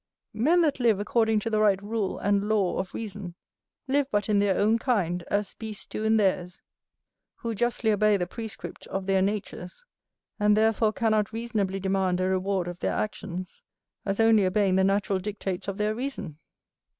Men 0.33 0.61
that 0.63 0.79
live 0.79 0.99
according 0.99 1.41
to 1.41 1.51
the 1.51 1.59
right 1.59 1.79
rule 1.79 2.17
and 2.17 2.49
law 2.49 2.79
of 2.79 2.95
reason, 2.95 3.35
live 3.87 4.09
but 4.09 4.29
in 4.29 4.39
their 4.39 4.57
own 4.57 4.79
kind, 4.79 5.23
as 5.29 5.53
beasts 5.53 5.85
do 5.85 6.03
in 6.03 6.17
theirs; 6.17 6.63
who 7.35 7.53
justly 7.53 7.91
obey 7.91 8.17
the 8.17 8.25
prescript 8.25 8.87
of 8.87 9.05
their 9.05 9.21
natures, 9.21 9.85
and 10.39 10.57
therefore 10.57 10.91
cannot 10.91 11.31
reasonably 11.31 11.79
demand 11.79 12.19
a 12.19 12.25
reward 12.27 12.67
of 12.67 12.79
their 12.79 12.93
actions, 12.93 13.61
as 14.03 14.19
only 14.19 14.43
obeying 14.43 14.75
the 14.75 14.83
natural 14.83 15.19
dictates 15.19 15.67
of 15.67 15.77
their 15.77 15.93
reason. 15.93 16.39